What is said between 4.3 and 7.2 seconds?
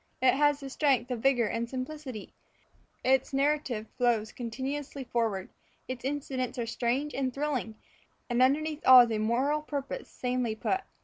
continuously forward; its incidents are strange